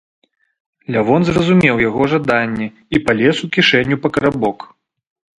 [0.93, 2.67] Лявон зразумеў яго жаданне
[2.97, 4.65] і палез у кішэню па карабок.